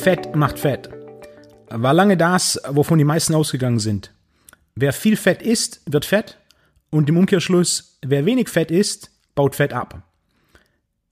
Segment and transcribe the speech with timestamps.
[0.00, 0.88] Fett macht Fett.
[1.68, 4.14] War lange das, wovon die meisten ausgegangen sind.
[4.74, 6.38] Wer viel Fett isst, wird fett
[6.88, 10.02] und im Umkehrschluss, wer wenig Fett isst, baut Fett ab.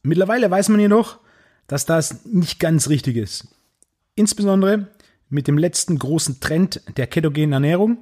[0.02, 1.18] Mittlerweile weiß man jedoch,
[1.66, 3.48] dass das nicht ganz richtig ist.
[4.14, 4.88] Insbesondere
[5.28, 7.98] mit dem letzten großen Trend der ketogenen Ernährung,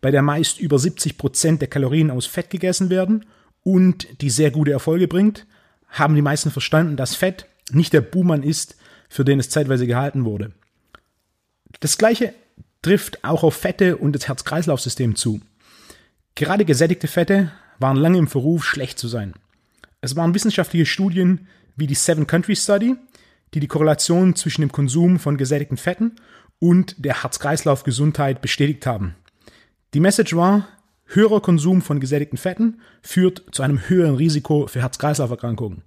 [0.00, 3.26] bei der meist über 70 Prozent der Kalorien aus Fett gegessen werden
[3.62, 5.46] und die sehr gute Erfolge bringt,
[5.88, 8.76] haben die meisten verstanden, dass Fett nicht der Buhmann ist,
[9.10, 10.52] für den es zeitweise gehalten wurde.
[11.80, 12.32] Das gleiche
[12.80, 15.40] trifft auch auf Fette und das Herz-Kreislauf-System zu.
[16.34, 19.34] Gerade gesättigte Fette waren lange im Verruf, schlecht zu sein.
[20.00, 22.96] Es waren wissenschaftliche Studien wie die Seven Country Study,
[23.52, 26.16] die die Korrelation zwischen dem Konsum von gesättigten Fetten
[26.58, 29.16] und der Herz-Kreislauf-Gesundheit bestätigt haben.
[29.92, 30.68] Die Message war,
[31.06, 35.82] höherer Konsum von gesättigten Fetten führt zu einem höheren Risiko für Herz-Kreislauf-Erkrankungen.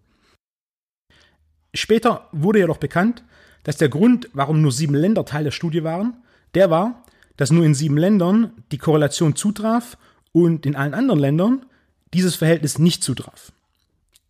[1.73, 3.23] Später wurde jedoch bekannt,
[3.63, 6.17] dass der Grund, warum nur sieben Länder Teil der Studie waren,
[6.53, 7.03] der war,
[7.37, 9.97] dass nur in sieben Ländern die Korrelation zutraf
[10.31, 11.65] und in allen anderen Ländern
[12.13, 13.51] dieses Verhältnis nicht zutraf.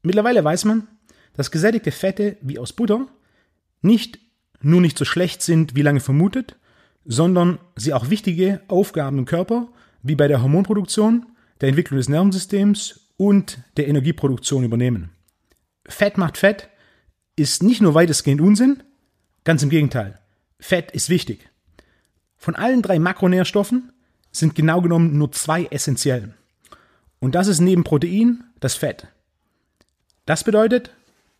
[0.04, 0.88] Mittlerweile weiß man,
[1.34, 3.08] dass gesättigte Fette wie aus Butter
[3.82, 4.20] nicht
[4.62, 6.56] nur nicht so schlecht sind wie lange vermutet,
[7.06, 9.68] sondern sie auch wichtige Aufgaben im Körper
[10.02, 11.26] wie bei der Hormonproduktion,
[11.60, 15.12] der Entwicklung des Nervensystems und der Energieproduktion übernehmen.
[15.86, 16.70] Fett macht Fett
[17.36, 18.84] ist nicht nur weitestgehend Unsinn,
[19.44, 20.20] ganz im Gegenteil.
[20.60, 21.50] Fett ist wichtig.
[22.38, 23.92] Von allen drei Makronährstoffen
[24.32, 26.34] sind genau genommen nur zwei essentiell.
[27.20, 29.08] Und das ist neben Protein das Fett.
[30.26, 30.92] Das bedeutet,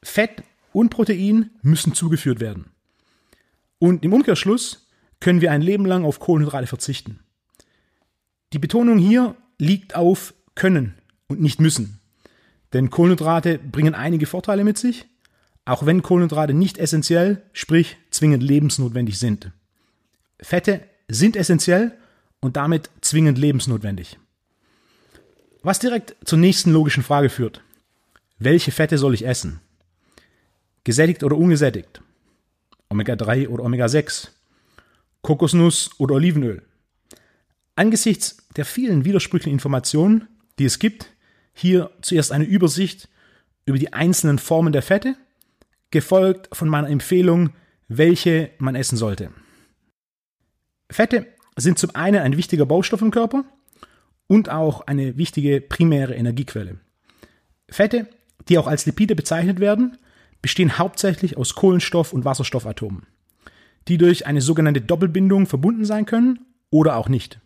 [0.02, 2.72] Fett und Protein müssen zugeführt werden.
[3.80, 4.88] Und im Umkehrschluss
[5.20, 7.20] können wir ein Leben lang auf Kohlenhydrate verzichten.
[8.54, 10.96] Die Betonung hier liegt auf können
[11.28, 12.00] und nicht müssen.
[12.74, 15.06] Denn Kohlenhydrate bringen einige Vorteile mit sich,
[15.66, 19.52] auch wenn Kohlenhydrate nicht essentiell, sprich zwingend lebensnotwendig sind.
[20.40, 21.98] Fette sind essentiell
[22.42, 24.20] und damit zwingend lebensnotwendig.
[25.62, 27.62] Was direkt zur nächsten logischen Frage führt.
[28.38, 29.62] Welche Fette soll ich essen?
[30.84, 32.02] Gesättigt oder ungesättigt?
[32.90, 34.28] Omega-3 oder Omega-6?
[35.22, 36.64] Kokosnuss oder Olivenöl?
[37.76, 40.28] Angesichts der vielen widersprüchlichen Informationen,
[40.60, 41.08] die es gibt,
[41.54, 43.08] hier zuerst eine Übersicht
[43.66, 45.16] über die einzelnen Formen der Fette,
[45.94, 47.52] gefolgt von meiner Empfehlung,
[47.88, 49.30] welche man essen sollte.
[50.92, 53.46] Fette sind zum einen ein wichtiger Baustoff im Körper
[54.28, 56.80] und auch eine wichtige primäre Energiequelle.
[57.70, 58.10] Fette,
[58.50, 59.98] die auch als Lipide bezeichnet werden,
[60.42, 63.06] bestehen hauptsächlich aus Kohlenstoff- und Wasserstoffatomen,
[63.88, 66.40] die durch eine sogenannte Doppelbindung verbunden sein können
[66.72, 67.40] oder auch nicht.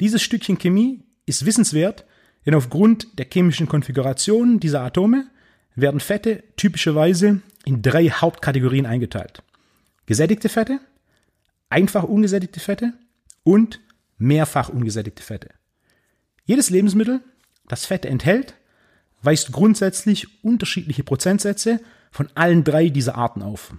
[0.00, 2.04] Dieses Stückchen Chemie ist wissenswert,
[2.44, 5.28] denn aufgrund der chemischen Konfiguration dieser Atome
[5.74, 9.42] werden Fette typischerweise in drei Hauptkategorien eingeteilt.
[10.06, 10.80] Gesättigte Fette,
[11.68, 12.92] einfach ungesättigte Fette
[13.44, 13.80] und
[14.18, 15.50] mehrfach ungesättigte Fette.
[16.44, 17.20] Jedes Lebensmittel,
[17.68, 18.54] das Fette enthält,
[19.22, 23.74] weist grundsätzlich unterschiedliche Prozentsätze von allen drei dieser Arten auf.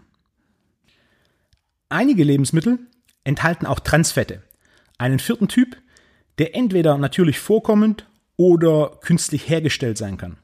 [1.90, 2.80] Einige Lebensmittel
[3.24, 4.42] enthalten auch Transfette,
[4.98, 5.78] einen vierten Typ,
[6.38, 10.38] der entweder natürlich vorkommend oder künstlich hergestellt sein kann.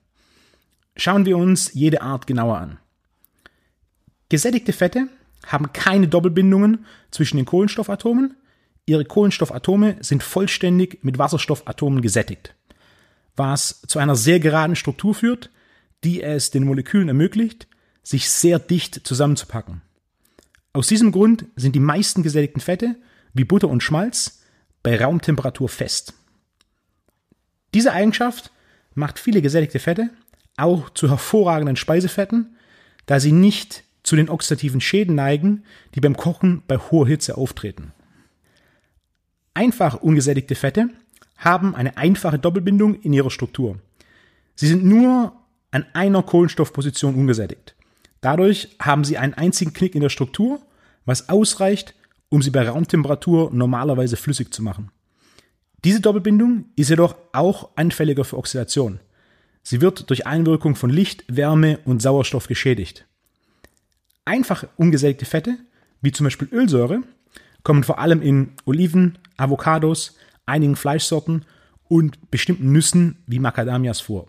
[0.98, 2.80] Schauen wir uns jede Art genauer an.
[4.30, 5.08] Gesättigte Fette
[5.46, 8.36] haben keine Doppelbindungen zwischen den Kohlenstoffatomen.
[8.86, 12.56] Ihre Kohlenstoffatome sind vollständig mit Wasserstoffatomen gesättigt,
[13.36, 15.52] was zu einer sehr geraden Struktur führt,
[16.04, 17.68] die es den Molekülen ermöglicht,
[18.04, 19.82] sich sehr dicht zusammenzupacken.
[20.74, 22.96] Aus diesem Grund sind die meisten gesättigten Fette,
[23.34, 24.42] wie Butter und Schmalz,
[24.84, 26.14] bei Raumtemperatur fest.
[27.74, 28.52] Diese Eigenschaft
[28.94, 30.10] macht viele gesättigte Fette
[30.58, 32.58] auch zu hervorragenden Speisefetten,
[33.06, 35.64] da sie nicht zu den oxidativen Schäden neigen,
[35.96, 37.94] die beim Kochen bei hoher Hitze auftreten.
[39.54, 40.90] Einfach ungesättigte Fette
[41.38, 43.80] haben eine einfache Doppelbindung in ihrer Struktur.
[44.56, 45.34] Sie sind nur
[45.72, 47.76] an einer Kohlenstoffposition ungesättigt.
[48.22, 50.60] Dadurch haben sie einen einzigen Knick in der Struktur,
[51.06, 51.94] was ausreicht,
[52.30, 54.92] um sie bei Raumtemperatur normalerweise flüssig zu machen.
[55.84, 59.00] Diese Doppelbindung ist jedoch auch anfälliger für Oxidation.
[59.70, 63.06] Sie wird durch Einwirkung von Licht, Wärme und Sauerstoff geschädigt.
[64.24, 65.58] Einfach ungesättigte Fette,
[66.00, 67.04] wie zum Beispiel Ölsäure,
[67.64, 70.16] kommen vor allem in Oliven, Avocados,
[70.46, 71.44] einigen Fleischsorten
[71.90, 74.28] und bestimmten Nüssen wie Macadamias vor.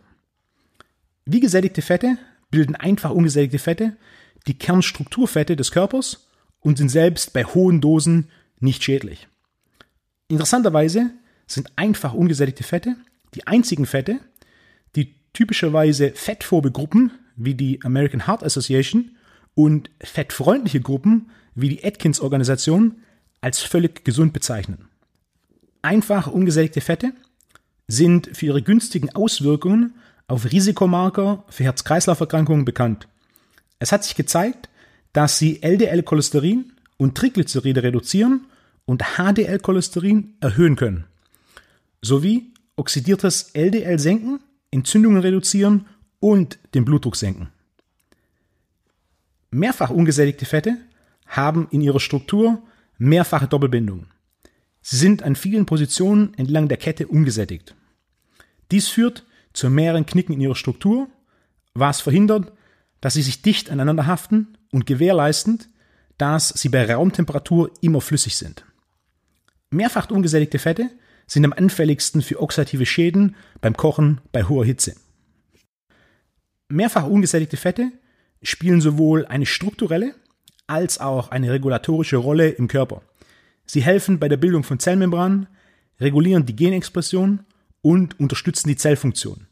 [1.25, 2.19] Wie gesättigte Fette
[2.51, 3.97] bilden einfach ungesättigte Fette
[4.49, 6.27] die Kernstrukturfette des Körpers
[6.59, 9.29] und sind selbst bei hohen Dosen nicht schädlich.
[10.27, 11.13] Interessanterweise
[11.47, 12.97] sind einfach ungesättigte Fette
[13.37, 14.19] die einzigen Fette,
[15.33, 19.13] typischerweise fettphobe Gruppen wie die American Heart Association
[19.55, 22.97] und fettfreundliche Gruppen wie die Atkins-Organisation
[23.41, 24.89] als völlig gesund bezeichnen.
[25.83, 27.13] Einfach ungesättigte Fette
[27.87, 29.95] sind für ihre günstigen Auswirkungen
[30.27, 33.09] auf Risikomarker für Herz-Kreislauf-Erkrankungen bekannt.
[33.79, 34.69] Es hat sich gezeigt,
[35.13, 38.47] dass sie LDL-Cholesterin und Triglyceride reduzieren
[38.85, 41.05] und HDL-Cholesterin erhöhen können,
[42.03, 45.87] sowie oxidiertes LDL senken, Entzündungen reduzieren
[46.21, 47.49] und den Blutdruck senken.
[49.51, 50.77] Mehrfach ungesättigte Fette
[51.27, 52.63] haben in ihrer Struktur
[52.99, 54.07] mehrfache Doppelbindungen.
[54.83, 57.75] Sie sind an vielen Positionen entlang der Kette ungesättigt.
[58.71, 61.09] Dies führt zu mehreren Knicken in ihrer Struktur,
[61.75, 62.53] was verhindert,
[63.01, 65.69] dass sie sich dicht aneinander haften und gewährleistend,
[66.19, 68.65] dass sie bei Raumtemperatur immer flüssig sind.
[69.71, 70.91] Mehrfach ungesättigte Fette
[71.29, 74.97] sind am anfälligsten für oxidative Schäden beim Kochen bei hoher Hitze.
[76.69, 77.93] Mehrfach ungesättigte Fette
[78.43, 80.15] spielen sowohl eine strukturelle
[80.67, 83.03] als auch eine regulatorische Rolle im Körper.
[83.65, 85.47] Sie helfen bei der Bildung von Zellmembranen,
[86.01, 87.41] regulieren die Genexpression
[87.83, 89.47] und unterstützen die Zellfunktion.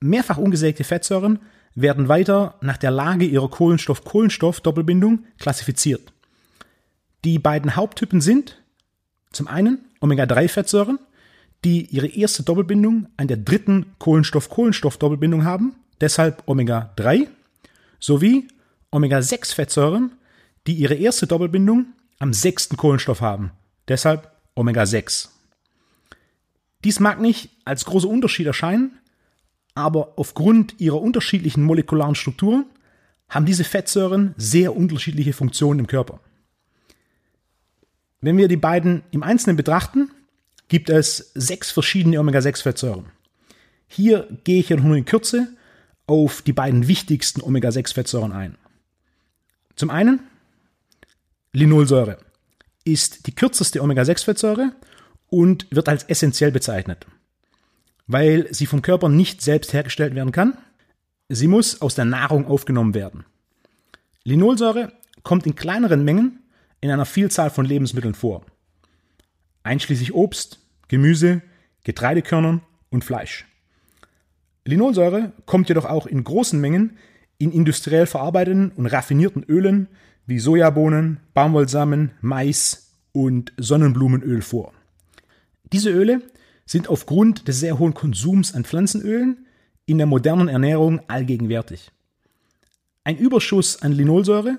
[0.00, 1.38] Mehrfach ungesägte Fettsäuren
[1.74, 6.12] werden weiter nach der Lage ihrer Kohlenstoff-Kohlenstoff-Doppelbindung klassifiziert.
[7.24, 8.61] Die beiden Haupttypen sind
[9.32, 10.98] zum einen Omega-3-Fettsäuren,
[11.64, 17.28] die ihre erste Doppelbindung an der dritten Kohlenstoff-Kohlenstoff-Doppelbindung haben, deshalb Omega-3,
[18.00, 18.48] sowie
[18.90, 20.12] Omega-6-Fettsäuren,
[20.66, 21.86] die ihre erste Doppelbindung
[22.18, 23.52] am sechsten Kohlenstoff haben,
[23.88, 25.28] deshalb Omega-6.
[26.84, 28.98] Dies mag nicht als großer Unterschied erscheinen,
[29.74, 32.66] aber aufgrund ihrer unterschiedlichen molekularen Strukturen
[33.28, 36.20] haben diese Fettsäuren sehr unterschiedliche Funktionen im Körper.
[38.22, 40.10] Wenn wir die beiden im Einzelnen betrachten,
[40.68, 43.06] gibt es sechs verschiedene Omega-6-Fettsäuren.
[43.88, 45.48] Hier gehe ich nur in Kürze
[46.06, 48.56] auf die beiden wichtigsten Omega-6-Fettsäuren ein.
[49.74, 50.20] Zum einen
[51.52, 52.18] Linolsäure
[52.84, 54.72] ist die kürzeste Omega-6-Fettsäure
[55.26, 57.06] und wird als essentiell bezeichnet,
[58.06, 60.56] weil sie vom Körper nicht selbst hergestellt werden kann.
[61.28, 63.24] Sie muss aus der Nahrung aufgenommen werden.
[64.22, 64.92] Linolsäure
[65.24, 66.41] kommt in kleineren Mengen
[66.82, 68.44] in einer Vielzahl von Lebensmitteln vor,
[69.62, 70.58] einschließlich Obst,
[70.88, 71.40] Gemüse,
[71.84, 73.46] Getreidekörnern und Fleisch.
[74.66, 76.98] Linolsäure kommt jedoch auch in großen Mengen
[77.38, 79.88] in industriell verarbeiteten und raffinierten Ölen
[80.26, 84.72] wie Sojabohnen, Baumwollsamen, Mais und Sonnenblumenöl vor.
[85.72, 86.22] Diese Öle
[86.66, 89.46] sind aufgrund des sehr hohen Konsums an Pflanzenölen
[89.86, 91.90] in der modernen Ernährung allgegenwärtig.
[93.04, 94.58] Ein Überschuss an Linolsäure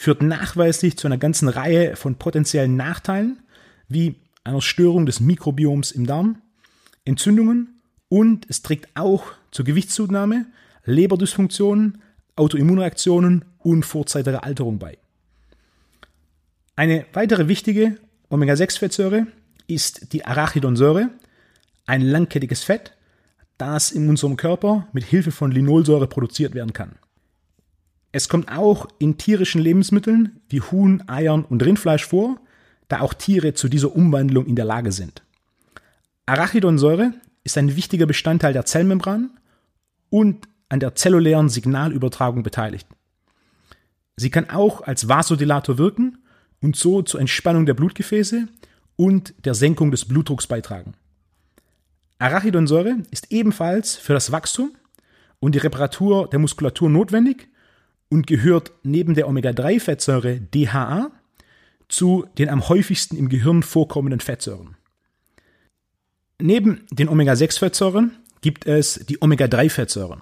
[0.00, 3.42] führt nachweislich zu einer ganzen Reihe von potenziellen Nachteilen,
[3.86, 4.14] wie
[4.44, 6.40] einer Störung des Mikrobioms im Darm,
[7.04, 10.46] Entzündungen und es trägt auch zur Gewichtszunahme,
[10.86, 12.00] Leberdysfunktionen,
[12.34, 14.96] Autoimmunreaktionen und vorzeitiger Alterung bei.
[16.76, 17.98] Eine weitere wichtige
[18.30, 19.26] Omega-6-Fettsäure
[19.66, 21.10] ist die Arachidonsäure,
[21.84, 22.96] ein langkettiges Fett,
[23.58, 26.96] das in unserem Körper mit Hilfe von Linolsäure produziert werden kann.
[28.12, 32.40] Es kommt auch in tierischen Lebensmitteln wie Huhn, Eiern und Rindfleisch vor,
[32.88, 35.22] da auch Tiere zu dieser Umwandlung in der Lage sind.
[36.26, 37.12] Arachidonsäure
[37.44, 39.30] ist ein wichtiger Bestandteil der Zellmembran
[40.10, 42.86] und an der zellulären Signalübertragung beteiligt.
[44.16, 46.18] Sie kann auch als Vasodilator wirken
[46.60, 48.48] und so zur Entspannung der Blutgefäße
[48.96, 50.94] und der Senkung des Blutdrucks beitragen.
[52.18, 54.72] Arachidonsäure ist ebenfalls für das Wachstum
[55.38, 57.48] und die Reparatur der Muskulatur notwendig
[58.10, 61.10] und gehört neben der Omega-3-Fettsäure DHA
[61.88, 64.76] zu den am häufigsten im Gehirn vorkommenden Fettsäuren.
[66.38, 68.12] Neben den Omega-6-Fettsäuren
[68.42, 70.20] gibt es die Omega-3-Fettsäuren.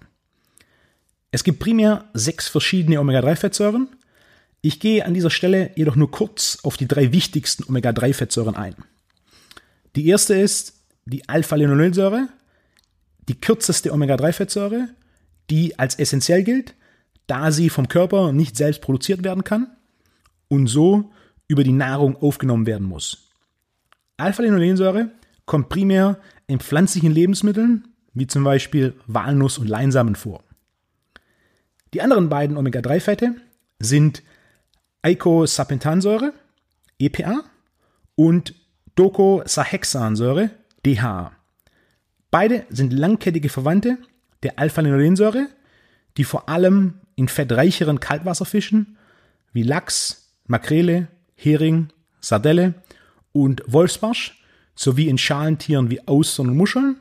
[1.30, 3.88] Es gibt primär sechs verschiedene Omega-3-Fettsäuren
[4.60, 8.74] ich gehe an dieser Stelle jedoch nur kurz auf die drei wichtigsten Omega-3-Fettsäuren ein.
[9.94, 12.28] Die erste ist die Alpha-Linolönsäure,
[13.28, 14.88] die kürzeste Omega-3-Fettsäure,
[15.48, 16.74] die als essentiell gilt,
[17.28, 19.68] da sie vom Körper nicht selbst produziert werden kann
[20.48, 21.12] und so
[21.46, 23.28] über die Nahrung aufgenommen werden muss.
[24.16, 25.10] Alpha-Linolensäure
[25.46, 26.18] kommt primär
[26.48, 30.42] in pflanzlichen Lebensmitteln, wie zum Beispiel Walnuss und Leinsamen vor.
[31.94, 33.36] Die anderen beiden Omega-3-Fette
[33.78, 34.22] sind
[35.02, 36.32] Eicosapentaensäure,
[36.98, 37.44] EPA,
[38.14, 38.54] und
[38.96, 40.50] Docosahexaensäure,
[40.84, 41.32] DHA.
[42.30, 43.98] Beide sind langkettige Verwandte
[44.42, 45.48] der Alpha-Linolensäure,
[46.18, 48.98] die vor allem in fettreicheren Kaltwasserfischen
[49.52, 51.88] wie Lachs, Makrele, Hering,
[52.20, 52.74] Sardelle
[53.32, 54.42] und Wolfsbarsch
[54.74, 57.00] sowie in Schalentieren wie Austern und Muscheln,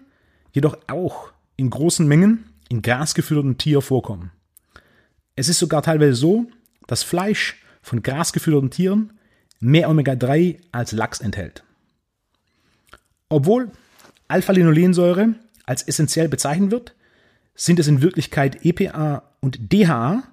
[0.54, 4.32] jedoch auch in großen Mengen in grasgefütterten Tieren vorkommen.
[5.36, 6.48] Es ist sogar teilweise so,
[6.86, 9.14] dass Fleisch von grasgefütterten Tieren
[9.60, 11.64] mehr Omega-3 als Lachs enthält.
[13.30, 13.72] Obwohl
[14.28, 16.94] Alpha-Linolensäure als essentiell bezeichnet wird,
[17.58, 20.24] sind es in Wirklichkeit EPA und DHA,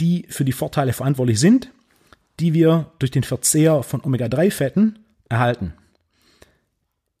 [0.00, 1.70] die für die Vorteile verantwortlich sind,
[2.38, 4.98] die wir durch den Verzehr von Omega-3-Fetten
[5.28, 5.74] erhalten.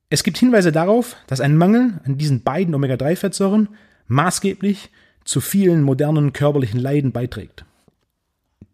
[0.08, 3.68] Es gibt Hinweise darauf, dass ein Mangel an diesen beiden Omega-3-Fettsäuren
[4.06, 4.90] maßgeblich
[5.24, 7.64] zu vielen modernen körperlichen Leiden beiträgt.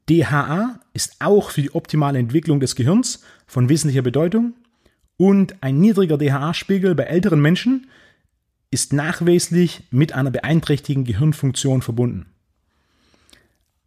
[0.08, 4.54] DHA ist auch für die optimale Entwicklung des Gehirns von wesentlicher Bedeutung
[5.16, 7.88] und ein niedriger DHA-Spiegel bei älteren Menschen
[8.76, 12.26] ist nachweislich mit einer beeinträchtigten Gehirnfunktion verbunden.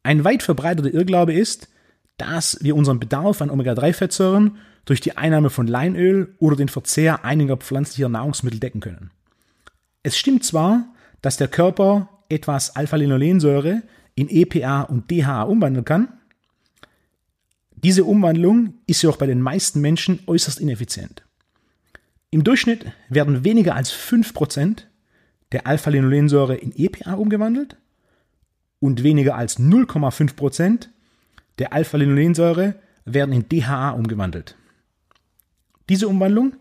[0.01, 1.67] Ein weit verbreiteter Irrglaube ist,
[2.17, 7.55] dass wir unseren Bedarf an Omega-3-Fettsäuren durch die Einnahme von Leinöl oder den Verzehr einiger
[7.58, 9.12] pflanzlicher Nahrungsmittel decken können.
[10.01, 10.88] Es stimmt zwar,
[11.22, 13.84] dass der Körper etwas Alpha-Linolensäure
[14.15, 16.08] in EPA und DHA umwandeln kann.
[17.75, 21.29] Diese Umwandlung ist jedoch bei den meisten Menschen äußerst ineffizient.
[22.32, 24.84] Im Durchschnitt werden weniger als 5%
[25.52, 27.76] der Alpha-Linolensäure in EPA umgewandelt
[28.80, 30.90] und weniger als 0,5%
[31.58, 34.56] der Alpha-Linolensäure werden in DHA umgewandelt.
[35.90, 36.56] Diese Umwandlung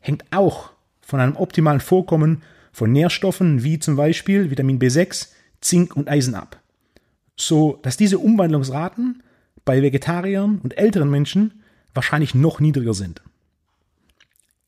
[0.00, 0.70] hängt auch
[1.02, 2.42] von einem optimalen Vorkommen
[2.72, 5.28] von Nährstoffen wie zum Beispiel Vitamin B6,
[5.60, 6.62] Zink und Eisen ab
[7.36, 9.22] so dass diese Umwandlungsraten
[9.64, 11.62] bei Vegetariern und älteren Menschen
[11.94, 13.22] wahrscheinlich noch niedriger sind.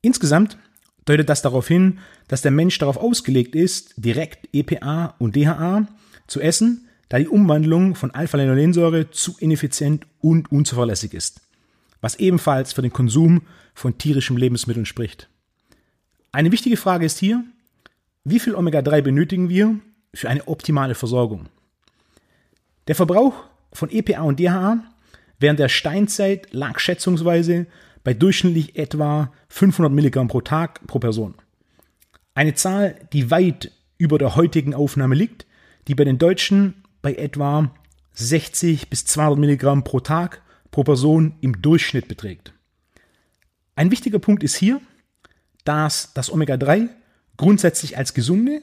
[0.04, 0.58] Insgesamt
[1.06, 5.88] deutet das darauf hin, dass der Mensch darauf ausgelegt ist, direkt EPA und DHA
[6.26, 11.40] zu essen, da die Umwandlung von Alpha-Linolensäure zu ineffizient und unzuverlässig ist,
[12.02, 15.30] was ebenfalls für den Konsum von tierischen Lebensmitteln spricht.
[16.32, 17.42] Eine wichtige Frage ist hier,
[18.24, 19.78] wie viel Omega-3 benötigen wir
[20.12, 21.46] für eine optimale Versorgung?
[22.88, 24.84] Der Verbrauch von EPA und DHA
[25.38, 27.66] während der Steinzeit lag schätzungsweise
[28.04, 31.34] bei durchschnittlich etwa 500 Milligramm pro Tag pro Person.
[32.34, 35.46] Eine Zahl, die weit über der heutigen Aufnahme liegt,
[35.88, 37.70] die bei den Deutschen bei etwa
[38.12, 42.52] 60 bis 200 Milligramm pro Tag pro Person im Durchschnitt beträgt.
[43.76, 44.80] Ein wichtiger Punkt ist hier,
[45.64, 46.88] dass das Omega-3
[47.36, 48.62] grundsätzlich als gesunde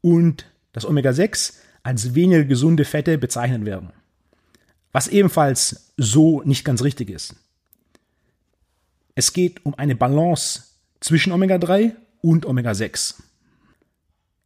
[0.00, 3.90] und das Omega-6 als weniger gesunde Fette bezeichnet werden.
[4.92, 7.36] Was ebenfalls so nicht ganz richtig ist.
[9.18, 10.62] Es geht um eine Balance
[11.00, 13.14] zwischen Omega-3 und Omega-6.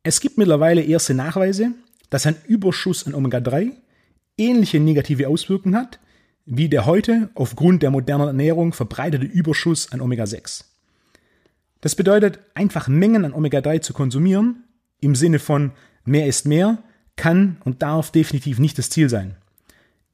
[0.05, 1.73] Es gibt mittlerweile erste Nachweise,
[2.09, 3.73] dass ein Überschuss an Omega-3
[4.39, 5.99] ähnliche negative Auswirkungen hat
[6.47, 10.65] wie der heute aufgrund der modernen Ernährung verbreitete Überschuss an Omega-6.
[11.81, 14.63] Das bedeutet, einfach Mengen an Omega-3 zu konsumieren,
[15.01, 15.73] im Sinne von
[16.05, 16.79] mehr ist mehr,
[17.17, 19.37] kann und darf definitiv nicht das Ziel sein.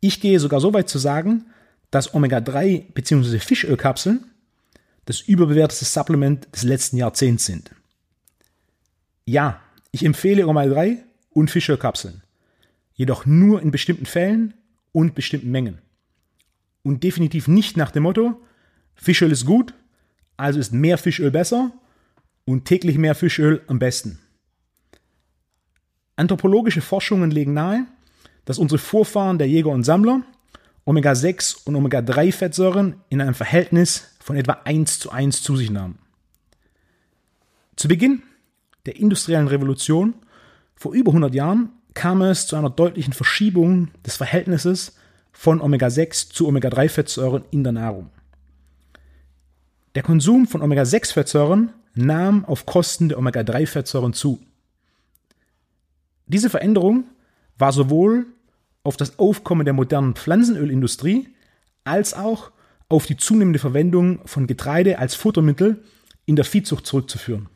[0.01, 1.45] Ich gehe sogar so weit zu sagen,
[1.91, 3.39] dass Omega-3 bzw.
[3.39, 4.25] Fischölkapseln
[5.07, 7.71] das überbewertete Supplement des letzten Jahrzehnts sind.
[9.25, 9.61] Ja,
[9.91, 10.99] ich empfehle Omega-3
[11.31, 12.23] und Fischölkapseln,
[12.95, 14.55] jedoch nur in bestimmten Fällen
[14.93, 15.79] und bestimmten Mengen.
[16.83, 18.41] Und definitiv nicht nach dem Motto,
[18.95, 19.75] Fischöl ist gut,
[20.37, 21.73] also ist mehr Fischöl besser
[22.45, 24.19] und täglich mehr Fischöl am besten.
[26.17, 27.87] Anthropologische Forschungen legen nahe,
[28.45, 30.23] dass unsere Vorfahren der Jäger und Sammler
[30.87, 35.99] Omega-6 und Omega-3-Fettsäuren in einem Verhältnis von etwa 1 zu 1 zu sich nahmen.
[37.75, 38.23] Zu Beginn
[38.87, 40.15] der industriellen Revolution
[40.77, 44.97] vor über 100 Jahren kam es zu einer deutlichen Verschiebung des Verhältnisses
[45.33, 48.11] von Omega-6 zu Omega-3-Fettsäuren in der Nahrung.
[49.97, 54.39] Der Konsum von Omega-6-Fettsäuren nahm auf Kosten der Omega-3-Fettsäuren zu.
[56.27, 57.05] Diese Veränderung
[57.59, 58.27] war sowohl
[58.87, 61.29] auf das Aufkommen der modernen Pflanzenölindustrie
[61.85, 62.51] als auch
[62.89, 65.83] auf die zunehmende Verwendung von Getreide als Futtermittel
[66.25, 67.49] in der Viehzucht zurückzuführen.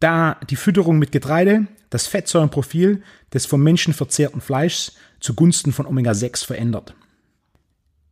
[0.00, 6.44] Da die Fütterung mit Getreide das Fettsäurenprofil des vom Menschen verzehrten Fleischs zugunsten von Omega-6
[6.46, 6.94] verändert.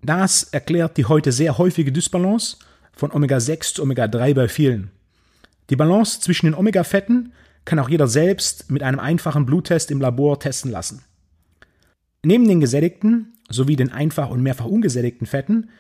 [0.02, 2.56] Das erklärt die heute sehr häufige Dysbalance
[2.92, 4.90] von Omega-6 zu Omega-3 bei vielen.
[5.68, 7.32] Die Balance zwischen den Omega-Fetten
[7.64, 11.02] kann auch jeder selbst mit einem einfachen Bluttest im Labor testen lassen.
[12.26, 15.70] Neben den gesättigten sowie den einfach und mehrfach ungesättigten Fetten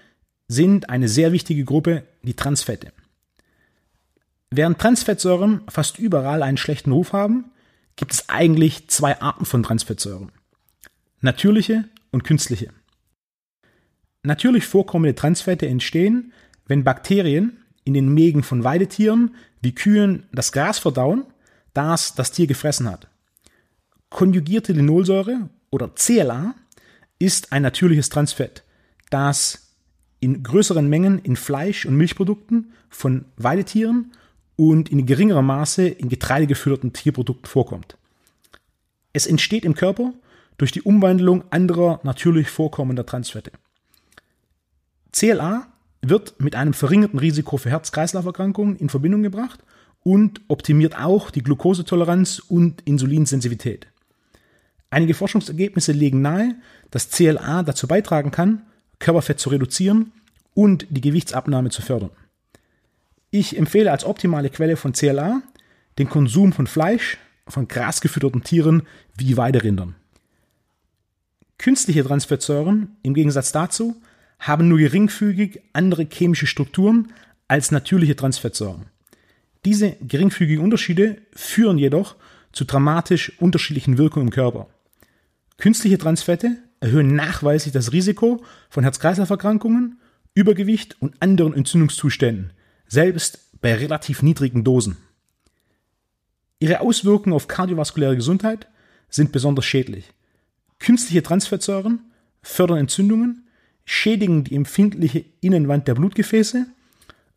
[0.46, 2.92] sind eine sehr wichtige Gruppe die Transfette.
[4.52, 7.46] Während Transfettsäuren fast überall einen schlechten Ruf haben,
[7.96, 10.30] gibt es eigentlich zwei Arten von Transfettsäuren.
[11.20, 12.70] Natürliche und künstliche.
[14.22, 16.32] Natürlich vorkommende Transfette entstehen,
[16.66, 21.24] wenn Bakterien in den Mägen von Weidetieren wie Kühen das Gras verdauen
[21.74, 23.08] das das Tier gefressen hat.
[24.10, 26.54] Konjugierte Linolsäure oder CLA
[27.18, 28.64] ist ein natürliches Transfett,
[29.10, 29.74] das
[30.20, 34.12] in größeren Mengen in Fleisch- und Milchprodukten von Weidetieren
[34.56, 37.96] und in geringerem Maße in getreidegefütterten Tierprodukten vorkommt.
[39.12, 40.12] Es entsteht im Körper
[40.58, 43.52] durch die Umwandlung anderer natürlich vorkommender Transfette.
[45.12, 45.66] CLA
[46.02, 49.60] wird mit einem verringerten Risiko für Herz-Kreislauf-Erkrankungen in Verbindung gebracht
[50.02, 53.88] und optimiert auch die Glukosetoleranz und Insulinsensitivität.
[54.96, 56.54] Einige Forschungsergebnisse legen nahe,
[56.90, 58.62] dass CLA dazu beitragen kann,
[58.98, 60.10] Körperfett zu reduzieren
[60.54, 62.08] und die Gewichtsabnahme zu fördern.
[63.30, 65.42] Ich empfehle als optimale Quelle von CLA
[65.98, 68.84] den Konsum von Fleisch von grasgefütterten Tieren
[69.18, 69.96] wie Weiderindern.
[71.58, 73.96] Künstliche Transfettsäuren, im Gegensatz dazu,
[74.38, 77.12] haben nur geringfügig andere chemische Strukturen
[77.48, 78.86] als natürliche Transfettsäuren.
[79.66, 82.16] Diese geringfügigen Unterschiede führen jedoch
[82.52, 84.68] zu dramatisch unterschiedlichen Wirkungen im Körper.
[85.58, 90.00] Künstliche Transfette erhöhen nachweislich das Risiko von Herz-Kreislauf-Erkrankungen,
[90.34, 92.52] Übergewicht und anderen Entzündungszuständen,
[92.86, 94.98] selbst bei relativ niedrigen Dosen.
[96.58, 98.68] Ihre Auswirkungen auf kardiovaskuläre Gesundheit
[99.08, 100.12] sind besonders schädlich.
[100.78, 102.00] Künstliche Transfettsäuren
[102.42, 103.46] fördern Entzündungen,
[103.84, 106.66] schädigen die empfindliche Innenwand der Blutgefäße,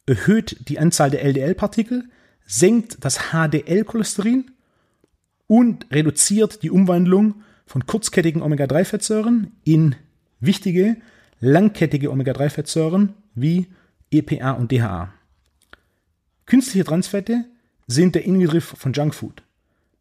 [0.06, 2.06] erhöht die Anzahl der LDL-Partikel,
[2.46, 4.52] senkt das HDL-Cholesterin
[5.48, 9.96] und reduziert die Umwandlung von kurzkettigen Omega-3-Fettsäuren in
[10.40, 10.98] wichtige
[11.40, 13.68] langkettige Omega-3-Fettsäuren wie
[14.10, 15.14] EPA und DHA.
[16.48, 17.46] Künstliche Transfette
[17.86, 19.44] sind der Inbegriff von Junkfood,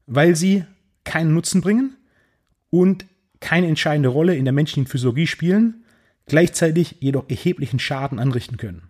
[0.06, 0.64] weil sie
[1.04, 1.94] keinen Nutzen bringen
[2.70, 3.04] und
[3.40, 5.84] keine entscheidende Rolle in der menschlichen Physiologie spielen,
[6.24, 8.84] gleichzeitig jedoch erheblichen Schaden anrichten können.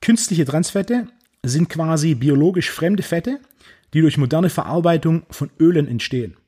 [0.00, 1.08] Künstliche Transfette
[1.42, 3.38] sind quasi biologisch fremde Fette,
[3.92, 6.38] die durch moderne Verarbeitung von Ölen entstehen.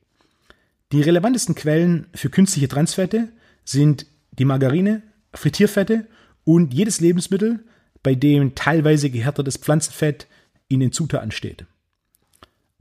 [0.92, 3.28] Die relevantesten Quellen für künstliche Transfette
[3.64, 4.06] sind
[4.38, 5.02] die Margarine,
[5.34, 6.06] Frittierfette
[6.44, 7.64] und jedes Lebensmittel,
[8.02, 10.28] bei dem teilweise gehärtetes Pflanzenfett
[10.68, 11.66] in den Zutaten steht.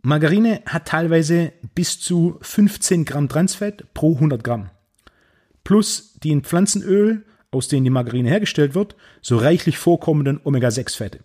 [0.04, 4.70] Margarine hat teilweise bis zu 15 Gramm Transfett pro 100 Gramm.
[5.64, 11.22] Plus die in Pflanzenöl, aus denen die Margarine hergestellt wird, so reichlich vorkommenden Omega-6-Fette.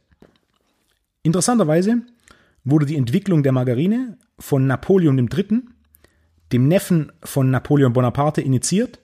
[1.22, 2.00] Interessanterweise
[2.64, 5.62] wurde die Entwicklung der Margarine von Napoleon III.,
[6.52, 8.98] dem Neffen von Napoleon Bonaparte, initiiert,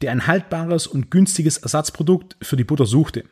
[0.00, 3.24] der ein haltbares und günstiges Ersatzprodukt für die Butter suchte.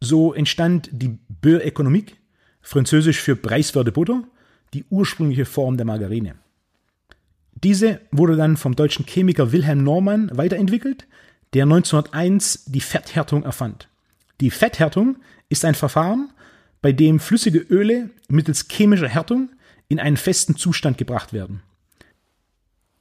[0.00, 2.16] So entstand die Beurre économique,
[2.62, 4.24] französisch für preiswerte Butter,
[4.72, 6.36] die ursprüngliche Form der Margarine.
[7.54, 11.06] Diese wurde dann vom deutschen Chemiker Wilhelm Normann weiterentwickelt,
[11.54, 13.88] der 1901 die Fetthärtung erfand.
[14.40, 15.16] Die Fetthärtung
[15.48, 16.32] ist ein Verfahren,
[16.82, 19.50] bei dem flüssige Öle mittels chemischer Härtung
[19.88, 21.62] in einen festen Zustand gebracht werden.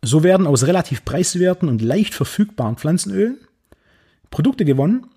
[0.05, 3.37] So werden aus relativ preiswerten und leicht verfügbaren Pflanzenölen
[4.31, 5.07] Produkte gewonnen,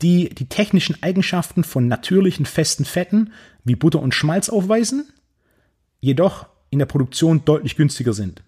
[0.00, 3.32] die die technischen Eigenschaften von natürlichen festen Fetten
[3.64, 5.06] wie Butter und Schmalz aufweisen,
[6.00, 8.42] jedoch in der Produktion deutlich günstiger sind.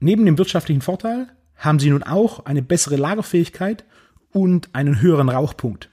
[0.00, 3.84] Neben dem wirtschaftlichen Vorteil haben sie nun auch eine bessere Lagerfähigkeit
[4.32, 5.88] und einen höheren Rauchpunkt.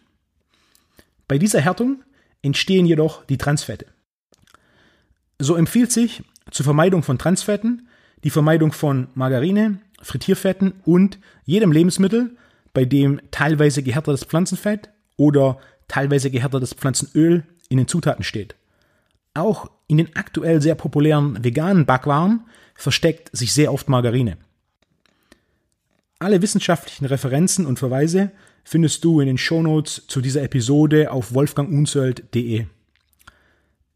[1.30, 2.04] Bei dieser Härtung
[2.42, 3.86] entstehen jedoch die Transfette.
[5.40, 7.88] So empfiehlt sich zur Vermeidung von Transfetten
[8.24, 12.36] die Vermeidung von Margarine, Frittierfetten und jedem Lebensmittel,
[12.74, 18.56] bei dem teilweise gehärtetes Pflanzenfett oder teilweise gehärtetes Pflanzenöl in den Zutaten steht.
[19.34, 22.42] Auch in den aktuell sehr populären veganen Backwaren
[22.74, 24.38] versteckt sich sehr oft Margarine.
[26.20, 28.32] Alle wissenschaftlichen Referenzen und Verweise
[28.64, 32.66] findest du in den Shownotes zu dieser Episode auf wolfgangunzöld.de.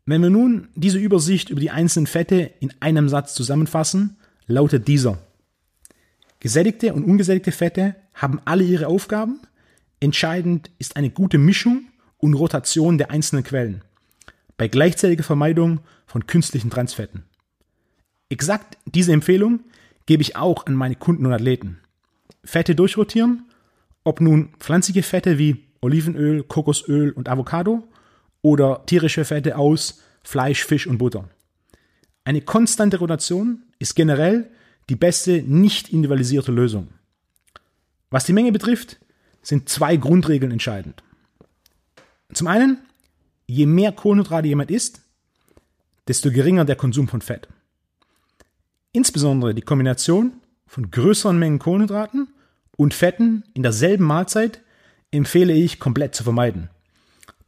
[0.09, 4.17] Wenn wir nun diese Übersicht über die einzelnen Fette in einem Satz zusammenfassen,
[4.47, 5.19] lautet dieser.
[6.39, 9.39] Gesättigte und ungesättigte Fette haben alle ihre Aufgaben.
[9.99, 11.83] Entscheidend ist eine gute Mischung
[12.17, 13.83] und Rotation der einzelnen Quellen
[14.57, 17.25] bei gleichzeitiger Vermeidung von künstlichen Transfetten.
[18.29, 19.59] Exakt diese Empfehlung
[20.07, 21.81] gebe ich auch an meine Kunden und Athleten.
[22.43, 23.43] Fette durchrotieren,
[24.03, 27.87] ob nun pflanzliche Fette wie Olivenöl, Kokosöl und Avocado
[28.41, 31.29] oder tierische Fette aus Fleisch, Fisch und Butter.
[32.23, 34.49] Eine konstante Rotation ist generell
[34.89, 36.89] die beste nicht individualisierte Lösung.
[38.09, 38.97] Was die Menge betrifft,
[39.41, 41.03] sind zwei Grundregeln entscheidend.
[42.33, 42.79] Zum einen,
[43.47, 45.01] je mehr Kohlenhydrate jemand isst,
[46.07, 47.47] desto geringer der Konsum von Fett.
[48.91, 50.33] Insbesondere die Kombination
[50.65, 52.27] von größeren Mengen Kohlenhydraten
[52.77, 54.61] und Fetten in derselben Mahlzeit
[55.11, 56.69] empfehle ich komplett zu vermeiden.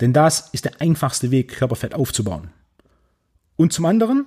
[0.02, 2.50] Denn das ist der einfachste Weg, Körperfett aufzubauen.
[3.56, 4.26] Und zum anderen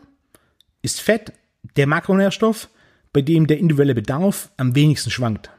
[0.83, 1.33] ist Fett
[1.77, 2.69] der Makronährstoff,
[3.13, 5.51] bei dem der individuelle Bedarf am wenigsten schwankt.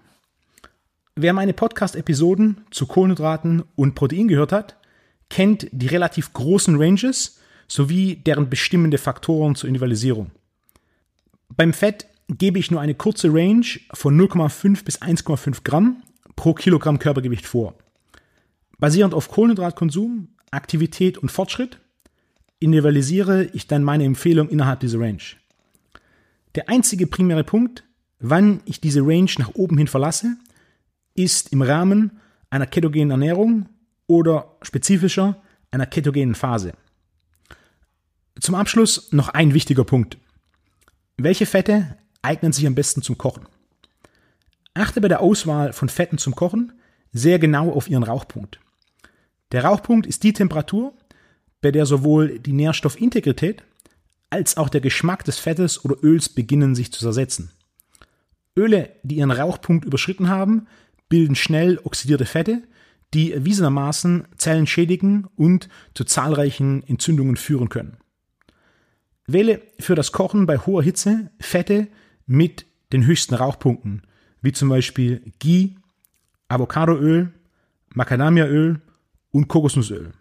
[1.15, 4.78] Wer meine Podcast-Episoden zu Kohlenhydraten und Protein gehört hat,
[5.30, 10.32] kennt die relativ großen Ranges sowie deren bestimmende Faktoren zur Individualisierung.
[11.56, 16.04] Beim Fett gebe ich nur eine kurze Range von 0,5 bis 1,5 Gramm
[16.36, 17.75] pro Kilogramm Körpergewicht vor.
[18.78, 21.80] Basierend auf Kohlenhydratkonsum, Aktivität und Fortschritt
[22.60, 25.22] individualisiere ich dann meine Empfehlung innerhalb dieser Range.
[26.56, 27.84] Der einzige primäre Punkt,
[28.20, 30.38] wann ich diese Range nach oben hin verlasse,
[31.14, 33.68] ist im Rahmen einer ketogenen Ernährung
[34.08, 36.74] oder spezifischer einer ketogenen Phase.
[38.40, 40.18] Zum Abschluss noch ein wichtiger Punkt.
[41.18, 43.48] Welche Fette eignen sich am besten zum Kochen?
[44.74, 46.74] Achte bei der Auswahl von Fetten zum Kochen
[47.14, 48.60] sehr genau auf ihren Rauchpunkt.
[49.56, 50.94] Der Rauchpunkt ist die Temperatur,
[51.62, 53.63] bei der sowohl die Nährstoffintegrität
[54.30, 57.52] als auch der Geschmack des Fettes oder Öls beginnen sich zu zersetzen.
[58.58, 60.68] Öle, die ihren Rauchpunkt überschritten haben,
[61.08, 62.63] bilden schnell oxidierte Fette,
[63.13, 67.96] die erwiesenermaßen Zellen schädigen und zu zahlreichen Entzündungen führen können.
[69.26, 71.88] Wähle für das Kochen bei hoher Hitze Fette
[72.26, 74.02] mit den höchsten Rauchpunkten,
[74.41, 75.76] wie zum Beispiel Ghee,
[76.50, 77.32] Avocadoöl,
[77.94, 78.82] Macadamiaöl
[79.36, 80.13] und Kokosnussöl.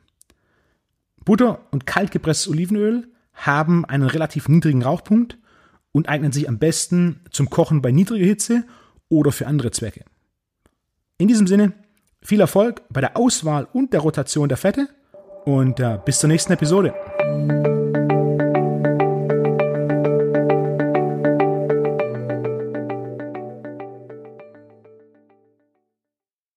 [1.25, 5.39] Butter und kaltgepresstes Olivenöl haben einen relativ niedrigen Rauchpunkt
[5.93, 8.65] und eignen sich am besten zum Kochen bei niedriger Hitze
[9.09, 10.05] oder für andere Zwecke.
[11.17, 11.75] In diesem Sinne,
[12.23, 14.89] viel Erfolg bei der Auswahl und der Rotation der Fette
[15.45, 16.93] und äh, bis zur nächsten Episode.